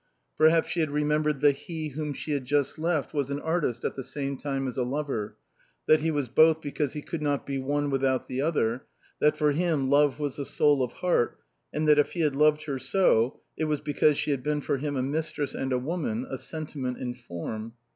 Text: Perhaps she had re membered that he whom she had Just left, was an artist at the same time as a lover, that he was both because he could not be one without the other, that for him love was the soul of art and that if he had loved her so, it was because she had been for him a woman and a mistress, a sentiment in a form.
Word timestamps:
Perhaps 0.35 0.69
she 0.71 0.79
had 0.79 0.89
re 0.89 1.03
membered 1.03 1.41
that 1.41 1.55
he 1.57 1.89
whom 1.89 2.11
she 2.11 2.31
had 2.31 2.43
Just 2.43 2.79
left, 2.79 3.13
was 3.13 3.29
an 3.29 3.39
artist 3.39 3.85
at 3.85 3.95
the 3.95 4.03
same 4.03 4.35
time 4.35 4.67
as 4.67 4.75
a 4.75 4.81
lover, 4.81 5.37
that 5.85 5.99
he 6.01 6.09
was 6.09 6.27
both 6.27 6.59
because 6.59 6.93
he 6.93 7.03
could 7.03 7.21
not 7.21 7.45
be 7.45 7.59
one 7.59 7.91
without 7.91 8.27
the 8.27 8.41
other, 8.41 8.87
that 9.19 9.37
for 9.37 9.51
him 9.51 9.91
love 9.91 10.17
was 10.17 10.37
the 10.37 10.45
soul 10.45 10.81
of 10.83 10.95
art 11.03 11.37
and 11.71 11.87
that 11.87 11.99
if 11.99 12.13
he 12.13 12.21
had 12.21 12.33
loved 12.35 12.63
her 12.63 12.79
so, 12.79 13.41
it 13.55 13.65
was 13.65 13.79
because 13.79 14.17
she 14.17 14.31
had 14.31 14.41
been 14.41 14.59
for 14.59 14.77
him 14.77 14.95
a 14.95 14.97
woman 14.97 15.05
and 15.05 15.15
a 15.15 15.17
mistress, 15.19 15.53
a 15.53 16.37
sentiment 16.39 16.97
in 16.97 17.11
a 17.11 17.13
form. 17.13 17.73